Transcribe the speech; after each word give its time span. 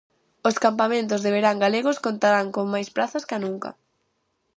Os 0.49 0.55
campamentos 0.65 1.19
de 1.21 1.33
verán 1.35 1.57
galegos 1.65 2.01
contarán 2.05 2.47
con 2.55 2.65
máis 2.73 2.89
prazas 2.95 3.23
ca 3.29 3.37
nunca. 3.45 3.69